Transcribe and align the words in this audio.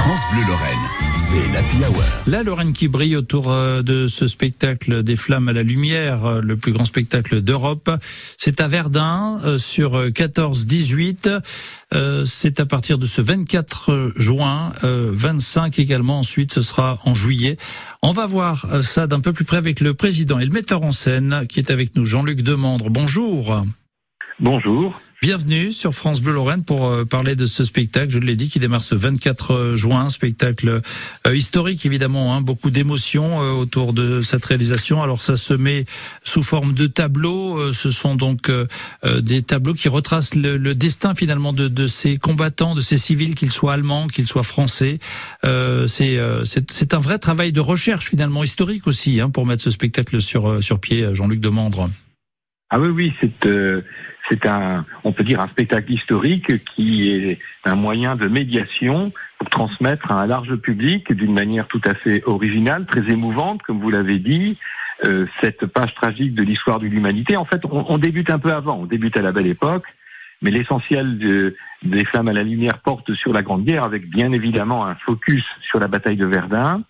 France 0.00 0.22
Bleu 0.32 0.40
Lorraine, 0.48 0.78
c'est 1.18 1.46
la 1.52 1.60
Hour. 1.86 2.02
La 2.26 2.42
Lorraine 2.42 2.72
qui 2.72 2.88
brille 2.88 3.16
autour 3.16 3.52
euh, 3.52 3.82
de 3.82 4.06
ce 4.06 4.28
spectacle 4.28 5.02
des 5.02 5.14
flammes 5.14 5.48
à 5.48 5.52
la 5.52 5.62
lumière, 5.62 6.24
euh, 6.24 6.40
le 6.40 6.56
plus 6.56 6.72
grand 6.72 6.86
spectacle 6.86 7.42
d'Europe. 7.42 7.90
C'est 8.38 8.62
à 8.62 8.68
Verdun 8.68 9.38
euh, 9.44 9.58
sur 9.58 10.02
14-18. 10.02 11.40
C'est 12.24 12.60
à 12.60 12.64
partir 12.64 12.96
de 12.96 13.04
ce 13.04 13.20
24 13.20 14.14
juin, 14.16 14.72
25 14.82 15.78
également. 15.78 16.20
Ensuite, 16.20 16.54
ce 16.54 16.62
sera 16.62 16.98
en 17.04 17.14
juillet. 17.14 17.58
On 18.02 18.12
va 18.12 18.26
voir 18.26 18.82
ça 18.82 19.06
d'un 19.06 19.20
peu 19.20 19.34
plus 19.34 19.44
près 19.44 19.58
avec 19.58 19.80
le 19.80 19.92
président 19.92 20.38
et 20.38 20.46
le 20.46 20.52
metteur 20.52 20.82
en 20.82 20.92
scène 20.92 21.46
qui 21.46 21.58
est 21.60 21.70
avec 21.70 21.94
nous, 21.94 22.06
Jean-Luc 22.06 22.42
Demandre. 22.42 22.88
Bonjour. 22.88 23.64
Bonjour. 24.38 24.98
Bienvenue 25.22 25.70
sur 25.70 25.94
France 25.94 26.22
Bleu 26.22 26.32
Lorraine 26.32 26.64
pour 26.64 26.86
euh, 26.86 27.04
parler 27.04 27.36
de 27.36 27.44
ce 27.44 27.62
spectacle, 27.62 28.10
je 28.10 28.18
l'ai 28.18 28.36
dit, 28.36 28.48
qui 28.48 28.58
démarre 28.58 28.82
ce 28.82 28.94
24 28.94 29.50
euh, 29.52 29.76
juin, 29.76 30.08
spectacle 30.08 30.80
euh, 31.26 31.36
historique 31.36 31.84
évidemment, 31.84 32.34
hein, 32.34 32.40
beaucoup 32.40 32.70
d'émotions 32.70 33.36
autour 33.36 33.92
de 33.92 34.22
cette 34.22 34.42
réalisation. 34.46 35.02
Alors 35.02 35.20
ça 35.20 35.36
se 35.36 35.52
met 35.52 35.84
sous 36.24 36.42
forme 36.42 36.72
de 36.72 36.86
tableaux, 36.86 37.70
ce 37.74 37.90
sont 37.90 38.14
donc 38.14 38.50
des 39.04 39.42
tableaux 39.42 39.74
qui 39.74 39.90
retracent 39.90 40.34
le, 40.34 40.74
destin 40.74 41.14
finalement 41.14 41.52
de, 41.52 41.86
ces 41.86 42.16
combattants, 42.16 42.74
de 42.74 42.80
ces 42.80 42.96
civils, 42.96 43.34
qu'ils 43.34 43.52
soient 43.52 43.74
allemands, 43.74 44.06
qu'ils 44.06 44.26
soient 44.26 44.42
français. 44.42 45.00
C'est 45.42 46.94
un 46.94 46.98
vrai 46.98 47.18
travail 47.18 47.52
de 47.52 47.60
recherche 47.60 48.08
finalement 48.08 48.42
historique 48.42 48.86
aussi 48.86 49.20
hein, 49.20 49.28
pour 49.28 49.44
mettre 49.44 49.62
ce 49.62 49.70
spectacle 49.70 50.22
sur, 50.22 50.64
sur 50.64 50.80
pied, 50.80 51.14
Jean-Luc 51.14 51.40
Demandre. 51.40 51.90
Ah 52.70 52.78
oui, 52.78 52.88
oui, 52.88 53.14
c'est 53.20 53.48
c'est 54.28 54.46
un, 54.46 54.84
on 55.02 55.12
peut 55.12 55.24
dire, 55.24 55.40
un 55.40 55.48
spectacle 55.48 55.92
historique 55.92 56.64
qui 56.64 57.10
est 57.10 57.38
un 57.64 57.74
moyen 57.74 58.16
de 58.16 58.28
médiation 58.28 59.12
pour 59.38 59.50
transmettre 59.50 60.12
à 60.12 60.22
un 60.22 60.26
large 60.26 60.54
public 60.56 61.12
d'une 61.12 61.32
manière 61.32 61.66
tout 61.66 61.80
à 61.84 61.94
fait 61.94 62.22
originale, 62.26 62.86
très 62.86 63.10
émouvante, 63.10 63.62
comme 63.62 63.80
vous 63.80 63.90
l'avez 63.90 64.18
dit, 64.18 64.56
euh, 65.04 65.26
cette 65.40 65.66
page 65.66 65.94
tragique 65.94 66.34
de 66.34 66.42
l'histoire 66.42 66.78
de 66.78 66.86
l'humanité. 66.86 67.36
En 67.36 67.44
fait, 67.44 67.62
on, 67.64 67.98
débute 67.98 68.30
un 68.30 68.38
peu 68.38 68.52
avant, 68.52 68.78
on 68.80 68.86
débute 68.86 69.16
à 69.16 69.22
la 69.22 69.32
belle 69.32 69.46
époque, 69.46 69.86
mais 70.42 70.50
l'essentiel 70.50 71.18
de, 71.18 71.56
des 71.82 72.04
flammes 72.04 72.28
à 72.28 72.32
la 72.32 72.42
lumière 72.42 72.78
porte 72.78 73.12
sur 73.14 73.32
la 73.32 73.42
Grande 73.42 73.64
Guerre, 73.64 73.84
avec 73.84 74.08
bien 74.08 74.30
évidemment 74.32 74.86
un 74.86 74.94
focus 74.94 75.44
sur 75.62 75.80
la 75.80 75.88
bataille 75.88 76.16
de 76.16 76.26
Verdun. 76.26 76.82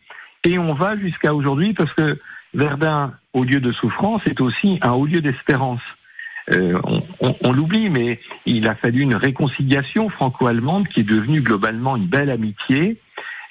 Et 0.44 0.58
on 0.58 0.74
va 0.74 0.96
jusqu'à 0.96 1.34
aujourd'hui 1.34 1.72
parce 1.72 1.92
que 1.92 2.18
Verdun, 2.54 3.14
au 3.32 3.44
lieu 3.44 3.60
de 3.60 3.72
souffrance, 3.72 4.22
est 4.26 4.40
aussi 4.40 4.78
un 4.82 4.92
haut 4.92 5.06
lieu 5.06 5.20
d'espérance. 5.20 5.82
Euh, 6.52 6.80
on, 7.20 7.52
l'oublie, 7.52 7.90
mais 7.90 8.18
il 8.44 8.66
a 8.66 8.74
fallu 8.74 9.02
une 9.02 9.14
réconciliation 9.14 10.08
franco-allemande 10.08 10.88
qui 10.88 11.00
est 11.00 11.04
devenue 11.04 11.42
globalement 11.42 11.96
une 11.96 12.06
belle 12.06 12.30
amitié. 12.30 13.00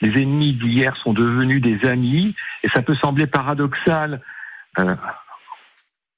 Les 0.02 0.22
ennemis 0.22 0.54
d'hier 0.54 0.96
sont 0.98 1.14
devenus 1.14 1.62
des 1.62 1.88
amis, 1.88 2.36
et 2.64 2.70
ça 2.70 2.82
peut 2.82 2.96
sembler 2.96 3.28
paradoxal 3.28 4.22
euh, 4.80 4.96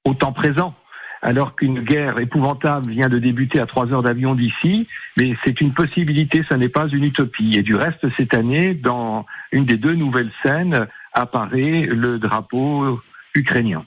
au 0.04 0.14
temps 0.14 0.32
présent, 0.32 0.74
alors 1.20 1.54
qu'une 1.54 1.80
guerre 1.80 2.18
épouvantable 2.18 2.90
vient 2.90 3.08
de 3.08 3.18
débuter 3.18 3.60
à 3.60 3.66
trois 3.66 3.92
heures 3.92 4.02
d'avion 4.02 4.34
d'ici, 4.34 4.88
mais 5.16 5.36
c'est 5.44 5.60
une 5.60 5.74
possibilité, 5.74 6.44
ça 6.48 6.56
n'est 6.56 6.68
pas 6.68 6.88
une 6.88 7.04
utopie. 7.04 7.54
Et 7.56 7.62
du 7.62 7.76
reste, 7.76 8.06
cette 8.16 8.34
année, 8.34 8.74
dans 8.74 9.24
une 9.52 9.66
des 9.66 9.76
deux 9.76 9.94
nouvelles 9.94 10.32
scènes, 10.42 10.88
apparaît 11.12 11.86
le 11.86 12.18
drapeau 12.18 13.00
ukrainien. 13.34 13.84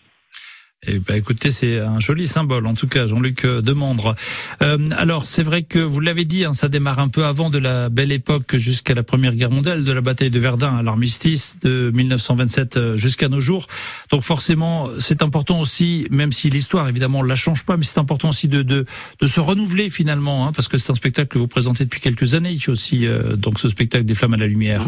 Eh 0.88 1.00
ben, 1.00 1.16
écoutez, 1.16 1.50
c'est 1.50 1.80
un 1.80 2.00
joli 2.00 2.28
symbole, 2.28 2.68
en 2.68 2.76
tout 2.76 2.88
cas, 2.88 3.08
Jean-Luc 3.08 3.46
euh, 3.46 3.62
Demandre. 3.62 4.16
Euh, 4.62 4.78
alors, 4.96 5.26
c'est 5.26 5.42
vrai 5.42 5.64
que 5.64 5.80
vous 5.80 6.00
l'avez 6.00 6.26
dit, 6.26 6.46
hein, 6.46 6.54
ça 6.54 6.68
démarre 6.68 7.00
un 7.00 7.08
peu 7.08 7.26
avant 7.26 7.50
de 7.50 7.58
la 7.58 7.90
belle 7.90 8.12
époque 8.12 8.58
jusqu'à 8.58 8.94
la 8.94 9.02
Première 9.02 9.34
Guerre 9.34 9.50
mondiale, 9.50 9.84
de 9.84 9.92
la 9.92 10.02
bataille 10.02 10.30
de 10.30 10.40
Verdun 10.40 10.78
à 10.78 10.84
l'armistice 10.84 11.58
de 11.64 11.92
1927 11.92 12.78
euh, 12.78 12.98
jusqu'à 12.98 13.30
nos 13.30 13.42
jours. 13.42 13.68
Donc, 14.12 14.22
forcément, 14.22 14.90
c'est 15.00 15.24
important 15.24 15.60
aussi, 15.60 16.08
même 16.12 16.32
si 16.32 16.52
l'histoire, 16.52 16.88
évidemment, 16.88 17.24
la 17.24 17.36
change 17.36 17.66
pas, 17.66 17.78
mais 17.78 17.84
c'est 17.84 18.00
important 18.00 18.30
aussi 18.30 18.48
de, 18.48 18.62
de, 18.62 18.86
de, 19.22 19.28
se 19.28 19.40
renouveler 19.40 19.90
finalement, 19.90 20.48
hein, 20.48 20.52
parce 20.54 20.68
que 20.68 20.78
c'est 20.78 20.92
un 20.92 20.96
spectacle 20.96 21.30
que 21.30 21.40
vous 21.40 21.48
présentez 21.48 21.86
depuis 21.86 22.02
quelques 22.02 22.36
années, 22.36 22.58
aussi 22.68 23.08
donc 23.38 23.60
ce 23.60 23.70
spectacle 23.70 24.06
des 24.06 24.16
flammes 24.16 24.34
à 24.36 24.38
la 24.38 24.48
lumière. 24.48 24.86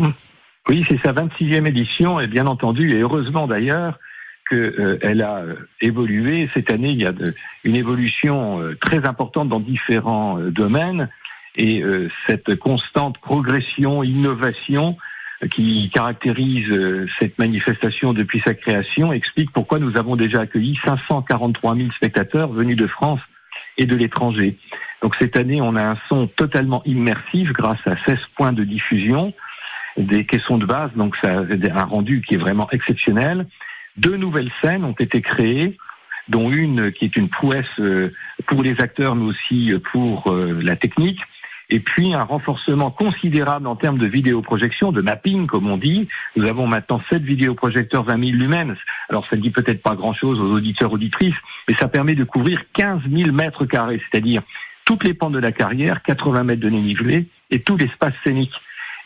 Oui, 0.69 0.85
c'est 0.89 1.01
sa 1.01 1.13
26e 1.13 1.65
édition, 1.65 2.19
et 2.19 2.27
bien 2.27 2.45
entendu, 2.45 2.91
et 2.91 2.99
heureusement 2.99 3.47
d'ailleurs, 3.47 3.97
qu'elle 4.49 4.73
euh, 4.79 5.25
a 5.25 5.41
euh, 5.41 5.55
évolué. 5.81 6.49
Cette 6.53 6.71
année, 6.71 6.89
il 6.89 7.01
y 7.01 7.05
a 7.05 7.13
une 7.63 7.75
évolution 7.75 8.61
euh, 8.61 8.75
très 8.79 9.05
importante 9.05 9.49
dans 9.49 9.59
différents 9.59 10.37
domaines 10.39 11.09
et 11.59 11.83
cette 12.27 12.55
constante 12.57 13.17
progression, 13.17 14.03
innovation 14.03 14.95
qui 15.49 15.89
caractérise 15.91 16.71
cette 17.17 17.39
manifestation 17.39 18.13
depuis 18.13 18.43
sa 18.45 18.53
création 18.53 19.11
explique 19.11 19.51
pourquoi 19.51 19.79
nous 19.79 19.97
avons 19.97 20.15
déjà 20.15 20.41
accueilli 20.41 20.77
543 20.85 21.75
000 21.75 21.89
spectateurs 21.93 22.49
venus 22.49 22.77
de 22.77 22.85
France 22.85 23.21
et 23.79 23.87
de 23.87 23.95
l'étranger. 23.95 24.59
Donc 25.01 25.15
cette 25.17 25.35
année, 25.35 25.59
on 25.59 25.75
a 25.75 25.81
un 25.81 25.97
son 26.09 26.27
totalement 26.27 26.83
immersif 26.85 27.51
grâce 27.53 27.81
à 27.87 27.95
16 28.05 28.19
points 28.35 28.53
de 28.53 28.63
diffusion, 28.63 29.33
des 29.97 30.25
caissons 30.25 30.57
de 30.57 30.65
base, 30.65 30.91
donc 30.95 31.15
ça 31.17 31.39
a 31.39 31.79
un 31.79 31.83
rendu 31.85 32.21
qui 32.21 32.35
est 32.35 32.37
vraiment 32.37 32.69
exceptionnel. 32.71 33.47
Deux 33.97 34.17
nouvelles 34.17 34.51
scènes 34.61 34.83
ont 34.83 34.93
été 34.93 35.21
créées, 35.21 35.77
dont 36.27 36.51
une 36.51 36.91
qui 36.91 37.05
est 37.05 37.15
une 37.15 37.29
prouesse 37.29 37.65
euh, 37.79 38.13
pour 38.47 38.61
les 38.61 38.79
acteurs, 38.81 39.15
mais 39.15 39.25
aussi 39.25 39.71
euh, 39.71 39.79
pour 39.91 40.31
euh, 40.31 40.59
la 40.61 40.75
technique. 40.75 41.19
Et 41.69 41.79
puis 41.81 42.13
un 42.13 42.23
renforcement 42.23 42.91
considérable 42.91 43.67
en 43.67 43.75
termes 43.75 43.97
de 43.97 44.07
vidéoprojection, 44.07 44.91
de 44.93 45.01
mapping 45.01 45.47
comme 45.47 45.69
on 45.69 45.77
dit. 45.77 46.07
Nous 46.35 46.45
avons 46.45 46.65
maintenant 46.65 47.01
sept 47.09 47.23
vidéoprojecteurs 47.23 48.03
20 48.03 48.25
000 48.25 48.37
lumens. 48.37 48.77
Alors 49.09 49.25
ça 49.29 49.35
ne 49.35 49.41
dit 49.41 49.49
peut-être 49.49 49.81
pas 49.81 49.95
grand-chose 49.95 50.39
aux 50.39 50.53
auditeurs 50.53 50.93
auditrices, 50.93 51.35
mais 51.67 51.75
ça 51.75 51.89
permet 51.89 52.15
de 52.15 52.23
couvrir 52.23 52.61
15 52.73 53.01
000 53.11 53.31
mètres 53.33 53.65
carrés, 53.65 54.01
c'est-à-dire 54.09 54.43
toutes 54.85 55.03
les 55.03 55.13
pentes 55.13 55.33
de 55.33 55.39
la 55.39 55.51
carrière, 55.51 56.01
80 56.03 56.43
mètres 56.45 56.61
de 56.61 56.69
dénivelé 56.69 57.27
et 57.51 57.59
tout 57.59 57.75
l'espace 57.75 58.13
scénique. 58.23 58.53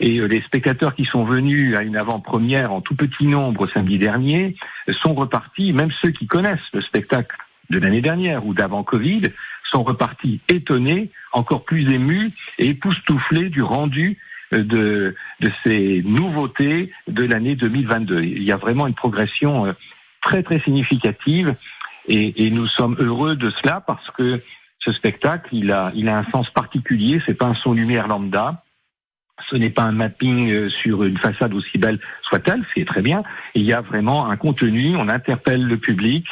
Et 0.01 0.17
euh, 0.17 0.25
les 0.25 0.41
spectateurs 0.41 0.95
qui 0.95 1.06
sont 1.06 1.23
venus 1.23 1.75
à 1.75 1.84
une 1.84 1.95
avant-première 1.95 2.73
en 2.73 2.81
tout 2.81 2.95
petit 2.95 3.28
nombre 3.28 3.67
samedi 3.67 3.97
dernier 3.97 4.56
sont 5.01 5.13
repartis, 5.13 5.72
même 5.73 5.91
ceux 6.01 6.09
qui 6.09 6.28
connaissent 6.28 6.59
le 6.73 6.81
spectacle 6.81 7.38
de 7.69 7.79
l'année 7.79 8.01
dernière 8.01 8.45
ou 8.45 8.53
d'avant 8.53 8.84
Covid, 8.84 9.29
sont 9.72 9.84
repartis 9.84 10.41
étonnés, 10.50 11.12
encore 11.31 11.63
plus 11.63 11.89
émus 11.89 12.31
et 12.57 12.69
époustouflés 12.69 13.50
du 13.50 13.62
rendu 13.62 14.17
euh, 14.53 14.63
de, 14.63 15.16
de 15.39 15.51
ces 15.63 16.01
nouveautés 16.03 16.91
de 17.07 17.23
l'année 17.23 17.56
2022. 17.56 18.23
Il 18.23 18.44
y 18.44 18.51
a 18.51 18.57
vraiment 18.57 18.88
une 18.88 18.95
progression 18.95 19.68
euh, 19.68 19.73
très 20.22 20.44
très 20.44 20.59
significative 20.62 21.56
et, 22.07 22.45
et, 22.45 22.50
nous 22.50 22.68
sommes 22.68 22.95
heureux 23.00 23.35
de 23.35 23.51
cela 23.51 23.81
parce 23.85 24.09
que 24.12 24.41
ce 24.79 24.91
spectacle, 24.91 25.50
il 25.51 25.72
a, 25.72 25.91
il 25.94 26.09
a 26.09 26.18
un 26.18 26.25
sens 26.31 26.50
particulier. 26.50 27.22
C'est 27.28 27.35
pas 27.35 27.45
un 27.45 27.53
son 27.53 27.73
lumière 27.73 28.07
lambda. 28.07 28.63
Ce 29.50 29.56
n'est 29.56 29.69
pas 29.69 29.84
un 29.84 29.91
mapping 29.91 30.50
euh, 30.52 30.69
sur 30.69 31.03
une 31.03 31.18
façade 31.18 31.53
aussi 31.53 31.78
belle 31.78 32.00
soit-elle, 32.24 32.63
c'est 32.75 32.85
très 32.85 33.02
bien. 33.02 33.24
Il 33.56 33.63
y 33.63 33.74
a 33.74 33.81
vraiment 33.81 34.29
un 34.29 34.38
contenu, 34.38 34.96
on 34.96 35.09
interpelle 35.09 35.66
le 35.66 35.78
public 35.78 36.25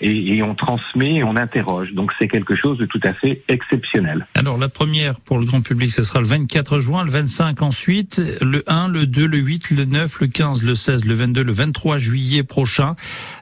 et, 0.00 0.42
on 0.42 0.54
transmet, 0.54 1.22
on 1.22 1.36
interroge. 1.36 1.92
Donc 1.92 2.12
c'est 2.18 2.28
quelque 2.28 2.56
chose 2.56 2.78
de 2.78 2.86
tout 2.86 3.00
à 3.04 3.12
fait 3.12 3.42
exceptionnel. 3.48 4.26
Alors 4.34 4.58
la 4.58 4.68
première 4.68 5.20
pour 5.20 5.38
le 5.38 5.46
grand 5.46 5.60
public, 5.60 5.90
ce 5.90 6.02
sera 6.02 6.20
le 6.20 6.26
24 6.26 6.78
juin, 6.78 7.04
le 7.04 7.10
25 7.10 7.62
ensuite, 7.62 8.20
le 8.40 8.62
1, 8.66 8.88
le 8.88 9.06
2, 9.06 9.26
le 9.26 9.38
8, 9.38 9.70
le 9.70 9.84
9, 9.84 10.20
le 10.20 10.26
15, 10.26 10.62
le 10.62 10.74
16, 10.74 11.04
le 11.04 11.14
22, 11.14 11.42
le 11.42 11.52
23 11.52 11.98
juillet 11.98 12.42
prochain. 12.42 12.96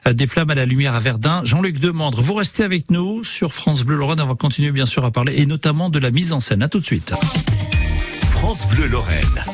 Euh, 0.07 0.13
des 0.13 0.27
flammes 0.27 0.51
à 0.51 0.55
la 0.55 0.65
lumière 0.65 0.95
à 0.95 0.99
Verdun. 0.99 1.41
Jean-Luc 1.43 1.79
Demandre, 1.79 2.21
vous 2.21 2.33
restez 2.33 2.63
avec 2.63 2.91
nous 2.91 3.23
sur 3.23 3.53
France 3.53 3.83
Bleu 3.83 3.97
Lorraine. 3.97 4.21
On 4.21 4.27
va 4.27 4.35
continuer 4.35 4.71
bien 4.71 4.85
sûr 4.85 5.03
à 5.05 5.11
parler 5.11 5.33
et 5.37 5.45
notamment 5.45 5.89
de 5.89 5.99
la 5.99 6.11
mise 6.11 6.33
en 6.33 6.39
scène. 6.39 6.61
À 6.63 6.69
tout 6.69 6.79
de 6.79 6.85
suite. 6.85 7.13
France 8.45 8.67
Bleu 8.67 8.87
Lorraine. 8.87 9.45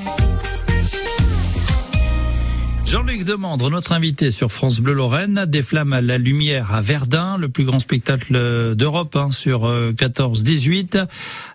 Jean-Luc 2.87 3.23
Demandre, 3.23 3.69
notre 3.69 3.91
invité 3.91 4.31
sur 4.31 4.51
France 4.51 4.79
Bleu 4.79 4.93
Lorraine, 4.93 5.45
des 5.47 5.61
flammes 5.61 5.93
à 5.93 6.01
la 6.01 6.17
lumière 6.17 6.73
à 6.73 6.81
Verdun, 6.81 7.37
le 7.37 7.49
plus 7.49 7.65
grand 7.65 7.77
spectacle 7.77 8.33
d'Europe 8.75 9.15
hein, 9.15 9.29
sur 9.29 9.71
14-18. 9.71 10.97
Euh, 10.97 11.05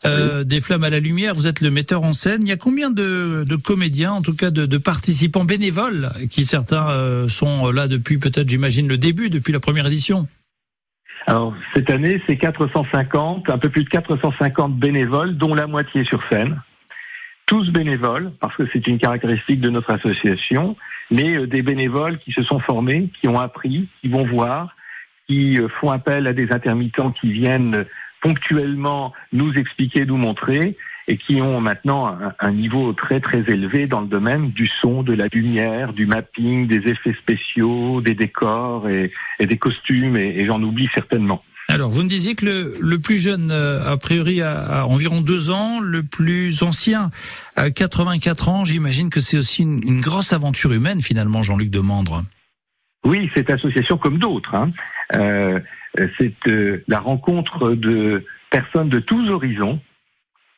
euh, 0.06 0.44
des 0.44 0.60
flammes 0.60 0.84
à 0.84 0.90
la 0.90 1.00
lumière, 1.00 1.34
vous 1.34 1.48
êtes 1.48 1.60
le 1.60 1.72
metteur 1.72 2.04
en 2.04 2.12
scène. 2.12 2.42
Il 2.42 2.48
y 2.48 2.52
a 2.52 2.56
combien 2.56 2.92
de, 2.92 3.44
comédiens, 3.56 4.12
en 4.12 4.22
tout 4.22 4.36
cas 4.36 4.52
de, 4.52 4.78
participants 4.78 5.44
bénévoles, 5.44 6.12
qui 6.30 6.44
certains 6.44 6.88
euh, 6.90 7.28
sont 7.28 7.72
là 7.72 7.88
depuis 7.88 8.18
peut-être, 8.18 8.48
j'imagine, 8.48 8.86
le 8.86 8.96
début, 8.96 9.28
depuis 9.28 9.52
la 9.52 9.58
première 9.58 9.86
édition? 9.86 10.28
Alors 11.26 11.52
cette 11.74 11.90
année, 11.90 12.22
c'est 12.28 12.36
450, 12.36 13.50
un 13.50 13.58
peu 13.58 13.70
plus 13.70 13.82
de 13.82 13.88
450 13.88 14.78
bénévoles, 14.78 15.36
dont 15.36 15.56
la 15.56 15.66
moitié 15.66 16.04
sur 16.04 16.22
scène 16.30 16.60
tous 17.46 17.70
bénévoles, 17.70 18.32
parce 18.40 18.56
que 18.56 18.64
c'est 18.72 18.86
une 18.86 18.98
caractéristique 18.98 19.60
de 19.60 19.70
notre 19.70 19.90
association, 19.90 20.76
mais 21.10 21.36
euh, 21.36 21.46
des 21.46 21.62
bénévoles 21.62 22.18
qui 22.18 22.32
se 22.32 22.42
sont 22.42 22.60
formés, 22.60 23.10
qui 23.20 23.28
ont 23.28 23.38
appris, 23.38 23.88
qui 24.00 24.08
vont 24.08 24.24
voir, 24.24 24.76
qui 25.26 25.58
euh, 25.58 25.68
font 25.68 25.90
appel 25.90 26.26
à 26.26 26.32
des 26.32 26.52
intermittents 26.52 27.10
qui 27.10 27.32
viennent 27.32 27.84
ponctuellement 28.22 29.12
nous 29.32 29.52
expliquer, 29.54 30.06
nous 30.06 30.16
montrer. 30.16 30.76
et 31.06 31.18
qui 31.18 31.42
ont 31.42 31.60
maintenant 31.60 32.18
un, 32.40 32.52
niveau 32.52 32.94
très 32.94 33.20
très 33.20 33.40
élevé 33.40 33.86
dans 33.86 34.00
le 34.00 34.06
domaine 34.06 34.52
du 34.52 34.66
son, 34.80 35.02
de 35.02 35.12
la 35.12 35.26
lumière, 35.26 35.92
du 35.92 36.06
mapping, 36.06 36.66
des 36.66 36.88
effets 36.88 37.12
spéciaux, 37.12 38.00
des 38.00 38.14
décors 38.14 38.88
et, 38.88 39.12
des 39.38 39.58
costumes, 39.58 40.16
et, 40.16 40.46
j'en 40.46 40.62
oublie 40.62 40.88
certainement. 40.94 41.44
Alors, 41.68 41.90
vous 41.90 42.02
me 42.02 42.08
disiez 42.08 42.34
que 42.34 42.76
le, 42.78 42.98
plus 42.98 43.18
jeune, 43.18 43.50
euh, 43.50 43.84
a 43.84 43.96
priori, 43.96 44.42
a, 44.42 44.86
environ 44.86 45.20
deux 45.20 45.50
ans, 45.50 45.80
le 45.80 46.02
plus 46.02 46.62
ancien 46.62 47.10
a 47.56 47.70
84 47.70 48.48
ans. 48.48 48.64
J'imagine 48.64 49.10
que 49.10 49.20
c'est 49.20 49.38
aussi 49.38 49.62
une, 49.62 50.00
grosse 50.00 50.32
aventure 50.32 50.72
humaine, 50.72 51.00
finalement, 51.00 51.42
Jean-Luc 51.42 51.70
Demandre. 51.70 52.22
Oui, 53.04 53.30
cette 53.34 53.50
association, 53.50 53.96
comme 53.98 54.18
d'autres, 54.18 54.54
hein, 54.54 54.70
euh, 55.14 55.60
c'est 56.18 56.34
euh, 56.48 56.82
la 56.88 57.00
rencontre 57.00 57.72
de 57.72 58.24
personnes 58.50 58.88
de 58.88 59.00
tous 59.00 59.28
horizons, 59.28 59.80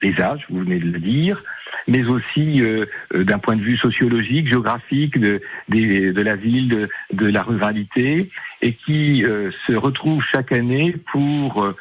des 0.02 0.20
âges, 0.20 0.44
vous 0.50 0.60
venez 0.60 0.78
de 0.78 0.90
le 0.90 0.98
dire, 0.98 1.42
mais 1.86 2.04
aussi 2.04 2.62
euh, 2.62 2.86
euh, 3.14 3.24
d'un 3.24 3.38
point 3.38 3.56
de 3.56 3.62
vue 3.62 3.76
sociologique, 3.76 4.48
géographique, 4.48 5.18
de, 5.18 5.40
de 5.68 6.20
la 6.22 6.36
ville, 6.36 6.88
de, 7.12 7.26
la 7.26 7.42
ruralité, 7.42 8.30
et 8.62 8.74
qui 8.74 9.24
euh, 9.24 9.50
se 9.66 9.72
retrouvent 9.72 10.22
chaque 10.22 10.52
année 10.52 10.96
pour 11.12 11.74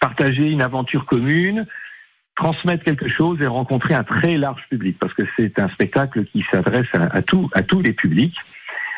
partager 0.00 0.50
une 0.50 0.62
aventure 0.62 1.04
commune, 1.04 1.66
transmettre 2.34 2.82
quelque 2.82 3.10
chose 3.10 3.42
et 3.42 3.46
rencontrer 3.46 3.92
un 3.92 4.04
très 4.04 4.38
large 4.38 4.62
public, 4.70 4.96
parce 4.98 5.12
que 5.12 5.24
c'est 5.36 5.60
un 5.60 5.68
spectacle 5.68 6.24
qui 6.24 6.46
s'adresse 6.50 6.86
à, 6.94 7.16
à 7.16 7.22
tous 7.22 7.82
les 7.82 7.92
publics 7.92 8.36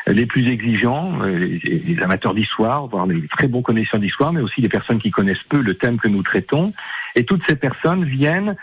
les 0.07 0.25
plus 0.25 0.47
exigeants, 0.47 1.21
les, 1.23 1.99
amateurs 2.01 2.33
d'histoire, 2.33 2.87
voire 2.87 3.05
les 3.05 3.27
très 3.27 3.47
bons 3.47 3.61
connaisseurs 3.61 3.99
d'histoire, 3.99 4.31
mais 4.31 4.41
aussi 4.41 4.61
les 4.61 4.69
personnes 4.69 4.99
qui 4.99 5.11
connaissent 5.11 5.43
peu 5.49 5.61
le 5.61 5.73
thème 5.73 5.99
que 5.99 6.07
nous 6.07 6.23
traitons. 6.23 6.73
Et 7.15 7.25
toutes 7.25 7.43
ces 7.47 7.55
personnes 7.55 8.05
viennent 8.05 8.55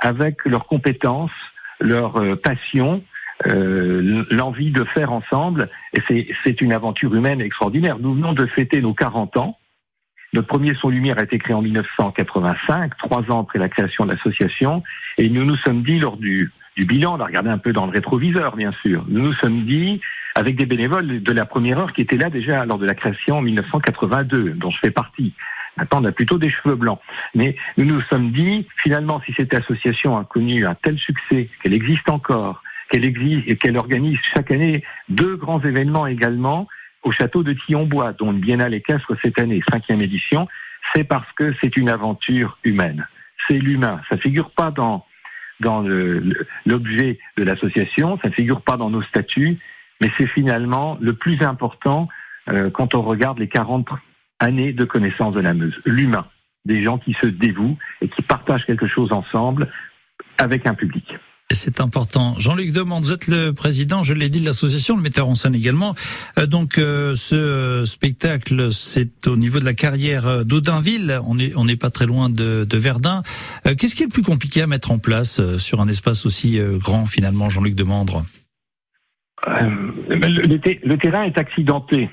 avec 0.00 0.44
leurs 0.44 0.66
compétences, 0.66 1.30
leur 1.80 2.16
euh, 2.16 2.36
passion, 2.36 3.02
euh, 3.46 4.24
l'envie 4.30 4.70
de 4.70 4.84
faire 4.84 5.12
ensemble. 5.12 5.68
Et 5.94 6.34
c'est 6.44 6.60
une 6.60 6.72
aventure 6.72 7.14
humaine 7.14 7.40
extraordinaire. 7.40 7.98
Nous 7.98 8.14
venons 8.14 8.32
de 8.32 8.46
fêter 8.46 8.80
nos 8.80 8.94
40 8.94 9.36
ans. 9.36 9.58
Notre 10.32 10.48
premier 10.48 10.74
Son 10.74 10.90
Lumière 10.90 11.18
a 11.18 11.22
été 11.22 11.38
créé 11.38 11.54
en 11.54 11.62
1985, 11.62 12.96
trois 12.98 13.30
ans 13.30 13.42
après 13.42 13.58
la 13.58 13.68
création 13.68 14.04
de 14.04 14.12
l'association. 14.12 14.82
Et 15.18 15.28
nous 15.28 15.44
nous 15.44 15.56
sommes 15.56 15.82
dit 15.82 15.98
lors 15.98 16.16
du, 16.16 16.50
du 16.76 16.84
bilan, 16.84 17.16
on 17.16 17.20
a 17.20 17.26
regardé 17.26 17.48
un 17.48 17.58
peu 17.58 17.72
dans 17.72 17.86
le 17.86 17.92
rétroviseur, 17.92 18.56
bien 18.56 18.72
sûr, 18.84 19.04
nous 19.08 19.22
nous 19.22 19.32
sommes 19.34 19.64
dit, 19.64 20.00
avec 20.34 20.56
des 20.56 20.66
bénévoles 20.66 21.22
de 21.22 21.32
la 21.32 21.46
première 21.46 21.78
heure 21.78 21.92
qui 21.92 22.02
étaient 22.02 22.18
là 22.18 22.28
déjà 22.28 22.66
lors 22.66 22.78
de 22.78 22.84
la 22.84 22.94
création 22.94 23.38
en 23.38 23.42
1982, 23.42 24.50
dont 24.50 24.70
je 24.70 24.78
fais 24.78 24.90
partie. 24.90 25.32
Maintenant, 25.76 26.00
on 26.02 26.04
a 26.04 26.12
plutôt 26.12 26.38
des 26.38 26.50
cheveux 26.50 26.76
blancs. 26.76 27.00
Mais 27.34 27.56
nous 27.76 27.84
nous 27.84 28.00
sommes 28.02 28.32
dit, 28.32 28.66
finalement, 28.82 29.20
si 29.26 29.32
cette 29.34 29.54
association 29.54 30.16
a 30.16 30.24
connu 30.24 30.66
un 30.66 30.74
tel 30.74 30.98
succès, 30.98 31.48
qu'elle 31.62 31.74
existe 31.74 32.08
encore, 32.08 32.62
qu'elle 32.90 33.04
existe 33.04 33.44
et 33.46 33.56
qu'elle 33.56 33.76
organise 33.76 34.18
chaque 34.34 34.50
année 34.50 34.84
deux 35.08 35.36
grands 35.36 35.60
événements 35.60 36.06
également 36.06 36.66
au 37.02 37.12
château 37.12 37.42
de 37.42 37.52
Thionbois, 37.52 38.12
dont 38.12 38.32
le 38.32 38.38
Biennale 38.38 38.74
équestre 38.74 39.14
cette 39.22 39.38
année, 39.38 39.60
cinquième 39.70 40.00
édition, 40.00 40.48
c'est 40.94 41.04
parce 41.04 41.30
que 41.32 41.54
c'est 41.60 41.76
une 41.76 41.90
aventure 41.90 42.58
humaine. 42.64 43.06
C'est 43.46 43.58
l'humain. 43.58 44.00
Ça 44.08 44.16
figure 44.16 44.50
pas 44.50 44.70
dans 44.70 45.04
dans 45.60 45.82
l'objet 46.66 47.18
de 47.38 47.42
l'association, 47.42 48.18
ça 48.20 48.28
ne 48.28 48.34
figure 48.34 48.60
pas 48.60 48.76
dans 48.76 48.90
nos 48.90 49.00
statuts, 49.02 49.58
mais 50.02 50.10
c'est 50.18 50.26
finalement 50.26 50.98
le 51.00 51.14
plus 51.14 51.40
important 51.42 52.08
euh, 52.48 52.70
quand 52.70 52.94
on 52.94 53.02
regarde 53.02 53.38
les 53.38 53.48
40 53.48 53.88
années 54.38 54.72
de 54.72 54.84
connaissance 54.84 55.34
de 55.34 55.40
la 55.40 55.54
Meuse, 55.54 55.80
l'humain, 55.84 56.26
des 56.64 56.82
gens 56.82 56.98
qui 56.98 57.14
se 57.14 57.26
dévouent 57.26 57.78
et 58.00 58.08
qui 58.08 58.22
partagent 58.22 58.66
quelque 58.66 58.86
chose 58.86 59.12
ensemble 59.12 59.68
avec 60.38 60.66
un 60.66 60.74
public. 60.74 61.16
C'est 61.52 61.80
important. 61.80 62.34
Jean-Luc 62.38 62.72
Demande, 62.72 63.04
vous 63.04 63.12
êtes 63.12 63.28
le 63.28 63.52
président, 63.52 64.02
je 64.02 64.12
l'ai 64.14 64.28
dit, 64.28 64.40
de 64.40 64.44
l'association, 64.44 64.96
le 64.96 65.02
metteur 65.02 65.28
en 65.28 65.36
scène 65.36 65.54
également. 65.54 65.94
Euh, 66.38 66.46
donc 66.46 66.76
euh, 66.78 67.14
ce 67.14 67.84
spectacle, 67.86 68.72
c'est 68.72 69.28
au 69.28 69.36
niveau 69.36 69.60
de 69.60 69.64
la 69.64 69.72
carrière 69.72 70.44
d'Audinville. 70.44 71.20
On 71.24 71.36
n'est 71.36 71.54
on 71.54 71.64
pas 71.76 71.90
très 71.90 72.06
loin 72.06 72.30
de, 72.30 72.64
de 72.64 72.76
Verdun. 72.76 73.22
Euh, 73.66 73.76
qu'est-ce 73.76 73.94
qui 73.94 74.02
est 74.02 74.06
le 74.06 74.10
plus 74.10 74.24
compliqué 74.24 74.60
à 74.60 74.66
mettre 74.66 74.90
en 74.90 74.98
place 74.98 75.40
sur 75.58 75.80
un 75.80 75.86
espace 75.86 76.26
aussi 76.26 76.58
grand 76.78 77.06
finalement, 77.06 77.48
Jean-Luc 77.48 77.74
Demandre 77.74 78.24
le, 79.46 80.84
le, 80.84 80.96
terrain 80.96 81.22
est 81.22 81.38
accidenté. 81.38 82.10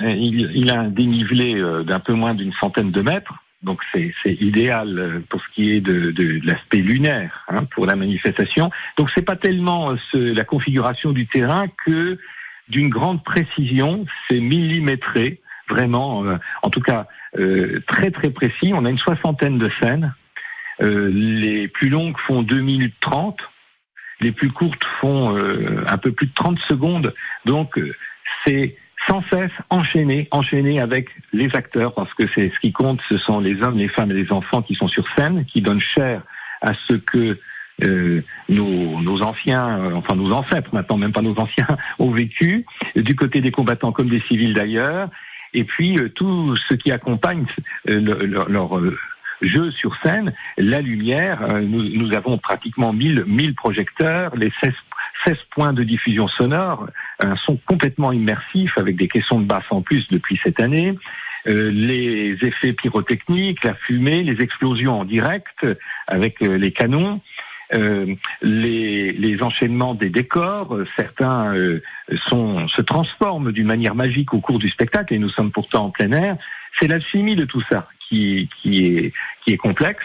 Il, 0.00 0.50
il 0.54 0.70
a 0.70 0.80
un 0.80 0.88
dénivelé 0.88 1.62
d'un 1.84 2.00
peu 2.00 2.14
moins 2.14 2.34
d'une 2.34 2.52
centaine 2.54 2.90
de 2.90 3.02
mètres. 3.02 3.34
Donc 3.62 3.82
c'est 3.92 4.14
idéal 4.24 4.98
euh, 4.98 5.20
pour 5.28 5.40
ce 5.42 5.48
qui 5.54 5.72
est 5.72 5.80
de, 5.80 6.40
l'aspect 6.44 6.78
lunaire 6.78 7.44
hein, 7.48 7.64
pour 7.64 7.84
la 7.84 7.94
manifestation. 7.94 8.70
Donc 8.96 9.10
c'est 9.14 9.24
pas 9.24 9.36
tellement 9.36 9.92
euh, 9.92 10.34
la 10.34 10.44
configuration 10.44 11.12
du 11.12 11.26
terrain 11.26 11.66
que 11.84 12.18
d'une 12.68 12.88
grande 12.88 13.22
précision, 13.24 14.06
c'est 14.28 14.40
millimétré, 14.40 15.40
vraiment, 15.68 16.24
euh, 16.24 16.36
en 16.62 16.70
tout 16.70 16.80
cas 16.80 17.06
très 17.86 18.10
très 18.10 18.30
précis. 18.30 18.72
On 18.74 18.84
a 18.84 18.90
une 18.90 18.98
soixantaine 18.98 19.56
de 19.58 19.70
scènes. 19.80 20.12
les 20.80 21.68
plus 21.68 21.88
longues 21.88 22.18
font 22.26 22.42
2 22.42 22.60
minutes 22.60 22.96
30, 22.98 23.38
les 24.20 24.32
plus 24.32 24.50
courtes 24.50 24.82
font 25.00 25.36
un 25.86 25.98
peu 25.98 26.10
plus 26.10 26.26
de 26.26 26.34
30 26.34 26.58
secondes. 26.68 27.14
Donc 27.44 27.80
c'est 28.44 28.76
sans 29.08 29.22
cesse 29.30 29.52
enchaîné, 29.70 30.28
enchaîné 30.30 30.80
avec 30.80 31.08
les 31.32 31.54
acteurs, 31.54 31.94
parce 31.94 32.12
que 32.14 32.24
c'est 32.34 32.50
ce 32.54 32.60
qui 32.60 32.72
compte, 32.72 33.00
ce 33.08 33.18
sont 33.18 33.40
les 33.40 33.62
hommes, 33.62 33.78
les 33.78 33.88
femmes 33.88 34.10
et 34.10 34.14
les 34.14 34.32
enfants 34.32 34.62
qui 34.62 34.74
sont 34.74 34.88
sur 34.88 35.04
scène, 35.16 35.44
qui 35.46 35.62
donnent 35.62 35.80
chair 35.80 36.22
à 36.60 36.72
ce 36.86 36.94
que 36.94 37.38
euh, 37.82 38.22
nos, 38.48 39.22
anciens, 39.22 39.78
euh, 39.78 39.94
enfin 39.94 40.14
nos 40.14 40.32
ancêtres 40.32 40.70
maintenant, 40.72 40.98
même 40.98 41.12
pas 41.12 41.22
nos 41.22 41.38
anciens, 41.38 41.66
ont 41.98 42.10
vécu, 42.10 42.66
du 42.94 43.16
côté 43.16 43.40
des 43.40 43.50
combattants 43.50 43.92
comme 43.92 44.08
des 44.08 44.20
civils 44.20 44.54
d'ailleurs, 44.54 45.08
et 45.54 45.64
puis 45.64 45.98
euh, 45.98 46.10
tout 46.10 46.56
ce 46.68 46.74
qui 46.74 46.92
accompagne 46.92 47.46
leur, 47.86 48.80
jeu 49.42 49.70
sur 49.70 49.96
scène, 50.02 50.34
la 50.58 50.82
lumière, 50.82 51.62
nous, 51.62 51.82
nous 51.82 52.12
avons 52.12 52.36
pratiquement 52.36 52.92
1000, 52.92 53.24
1000 53.26 53.54
projecteurs, 53.54 54.36
les 54.36 54.52
16 54.62 54.74
16 55.24 55.36
points 55.50 55.72
de 55.72 55.82
diffusion 55.82 56.28
sonore, 56.28 56.88
un 57.22 57.36
son 57.36 57.56
complètement 57.66 58.12
immersif 58.12 58.76
avec 58.78 58.96
des 58.96 59.08
caissons 59.08 59.40
de 59.40 59.46
basse 59.46 59.64
en 59.70 59.82
plus 59.82 60.06
depuis 60.08 60.40
cette 60.42 60.60
année. 60.60 60.94
Euh, 61.46 61.70
les 61.70 62.36
effets 62.42 62.72
pyrotechniques, 62.72 63.64
la 63.64 63.74
fumée, 63.74 64.22
les 64.22 64.42
explosions 64.42 65.00
en 65.00 65.04
direct 65.04 65.66
avec 66.06 66.42
euh, 66.42 66.58
les 66.58 66.70
canons, 66.70 67.20
euh, 67.72 68.14
les, 68.42 69.12
les, 69.12 69.42
enchaînements 69.42 69.94
des 69.94 70.10
décors, 70.10 70.76
certains 70.96 71.54
sont, 72.28 72.68
se 72.68 72.82
transforment 72.82 73.52
d'une 73.52 73.66
manière 73.66 73.94
magique 73.94 74.34
au 74.34 74.40
cours 74.40 74.58
du 74.58 74.68
spectacle 74.68 75.14
et 75.14 75.18
nous 75.18 75.30
sommes 75.30 75.52
pourtant 75.52 75.86
en 75.86 75.90
plein 75.90 76.12
air. 76.12 76.36
C'est 76.78 76.88
l'alchimie 76.88 77.36
de 77.36 77.44
tout 77.44 77.62
ça 77.70 77.88
qui, 78.08 78.48
qui, 78.60 78.84
est, 78.84 79.12
qui 79.44 79.52
est 79.52 79.56
complexe, 79.56 80.04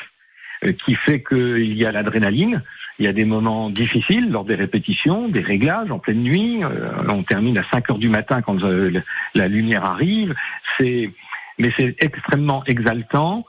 qui 0.86 0.96
fait 0.96 1.24
qu'il 1.24 1.74
y 1.74 1.86
a 1.86 1.92
l'adrénaline, 1.92 2.64
il 3.00 3.06
y 3.06 3.08
a 3.08 3.14
des 3.14 3.26
moments 3.26 3.70
difficiles 3.70 4.30
lors 4.30 4.46
des 4.46 4.56
répétitions, 4.56 5.28
des 5.28 5.42
réglages 5.42 5.92
en 5.92 6.00
pleine 6.00 6.22
nuit. 6.22 6.64
Euh, 6.64 6.92
on 7.10 7.24
termine 7.24 7.58
à 7.58 7.64
5 7.70 7.90
heures 7.90 7.98
du 7.98 8.10
matin 8.10 8.42
quand 8.42 8.64
euh, 8.64 9.02
la 9.34 9.48
lumière 9.48 9.84
arrive. 9.84 10.34
C'est, 10.78 11.12
mais 11.60 11.74
c'est 11.78 11.96
extrêmement 12.00 12.64
exaltant. 12.66 13.46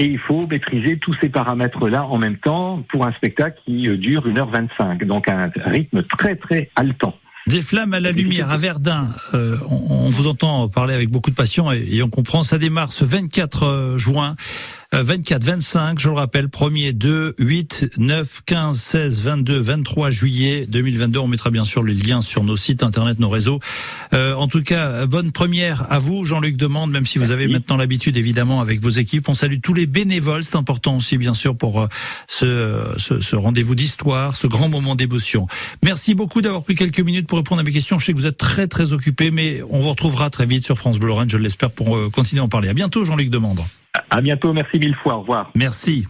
Et 0.00 0.04
il 0.04 0.18
faut 0.18 0.46
maîtriser 0.46 0.98
tous 0.98 1.16
ces 1.20 1.28
paramètres-là 1.28 2.04
en 2.04 2.18
même 2.18 2.36
temps 2.36 2.84
pour 2.88 3.04
un 3.04 3.12
spectacle 3.12 3.60
qui 3.64 3.88
euh, 3.88 3.96
dure 3.96 4.28
1h25. 4.28 5.04
Donc 5.04 5.28
un 5.28 5.50
rythme 5.64 6.04
très 6.04 6.36
très 6.36 6.70
haletant. 6.76 7.16
Des 7.48 7.62
flammes 7.62 7.94
à 7.94 8.00
la 8.00 8.12
lumière 8.12 8.50
à 8.50 8.58
Verdun. 8.58 9.08
on, 9.32 10.10
vous 10.10 10.26
entend 10.26 10.68
parler 10.68 10.92
avec 10.92 11.08
beaucoup 11.08 11.30
de 11.30 11.34
passion 11.34 11.72
et, 11.72 11.82
et 11.90 12.02
on 12.02 12.10
comprend. 12.10 12.42
Ça 12.42 12.58
démarre 12.58 12.92
ce 12.92 13.06
24 13.06 13.94
juin. 13.96 14.36
24, 14.92 15.44
25, 15.44 15.98
je 15.98 16.08
le 16.08 16.14
rappelle, 16.14 16.46
1er, 16.46 16.92
2, 16.92 17.34
8, 17.38 17.90
9, 17.98 18.40
15, 18.46 18.78
16, 18.78 19.22
22, 19.22 19.58
23 19.58 20.08
juillet 20.08 20.66
2022. 20.66 21.18
On 21.18 21.28
mettra 21.28 21.50
bien 21.50 21.66
sûr 21.66 21.82
les 21.82 21.92
liens 21.92 22.22
sur 22.22 22.42
nos 22.42 22.56
sites 22.56 22.82
internet, 22.82 23.18
nos 23.18 23.28
réseaux. 23.28 23.60
Euh, 24.14 24.34
en 24.34 24.48
tout 24.48 24.62
cas, 24.62 25.04
bonne 25.04 25.30
première 25.30 25.90
à 25.92 25.98
vous, 25.98 26.24
Jean-Luc 26.24 26.56
Demande, 26.56 26.90
même 26.90 27.04
si 27.04 27.18
vous 27.18 27.32
avez 27.32 27.48
maintenant 27.48 27.76
l'habitude 27.76 28.16
évidemment 28.16 28.62
avec 28.62 28.80
vos 28.80 28.88
équipes. 28.88 29.28
On 29.28 29.34
salue 29.34 29.58
tous 29.62 29.74
les 29.74 29.84
bénévoles, 29.84 30.42
c'est 30.42 30.56
important 30.56 30.96
aussi 30.96 31.18
bien 31.18 31.34
sûr 31.34 31.54
pour 31.54 31.82
euh, 31.82 31.88
ce, 32.26 32.94
ce, 32.96 33.20
ce 33.20 33.36
rendez-vous 33.36 33.74
d'histoire, 33.74 34.34
ce 34.34 34.46
grand 34.46 34.70
moment 34.70 34.94
d'émotion. 34.94 35.46
Merci 35.82 36.14
beaucoup 36.14 36.40
d'avoir 36.40 36.62
pris 36.62 36.74
quelques 36.74 37.00
minutes 37.00 37.26
pour 37.26 37.36
répondre 37.36 37.60
à 37.60 37.64
mes 37.64 37.72
questions. 37.72 37.98
Je 37.98 38.06
sais 38.06 38.12
que 38.12 38.18
vous 38.18 38.26
êtes 38.26 38.38
très 38.38 38.68
très 38.68 38.94
occupé, 38.94 39.30
mais 39.30 39.60
on 39.68 39.80
vous 39.80 39.90
retrouvera 39.90 40.30
très 40.30 40.46
vite 40.46 40.64
sur 40.64 40.78
France 40.78 40.98
Bleu 40.98 41.08
Lorraine, 41.08 41.28
je 41.28 41.36
l'espère, 41.36 41.70
pour 41.70 41.94
euh, 41.94 42.08
continuer 42.10 42.40
à 42.40 42.44
en 42.44 42.48
parler. 42.48 42.70
À 42.70 42.74
bientôt, 42.74 43.04
Jean-Luc 43.04 43.28
Demande. 43.28 43.60
À 44.10 44.20
bientôt, 44.20 44.52
merci 44.52 44.78
mille 44.78 44.96
fois, 44.96 45.16
au 45.16 45.20
revoir. 45.20 45.50
Merci. 45.54 46.06